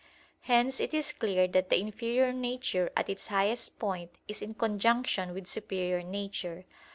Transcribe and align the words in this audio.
Hence 0.39 0.79
it 0.79 0.95
is 0.95 1.11
clear 1.11 1.47
that 1.49 1.69
the 1.69 1.79
inferior 1.79 2.33
nature 2.33 2.89
at 2.97 3.07
its 3.07 3.27
highest 3.27 3.77
point 3.77 4.09
is 4.27 4.41
in 4.41 4.55
conjunction 4.55 5.31
with 5.31 5.45
superior 5.45 6.01
nature. 6.01 6.65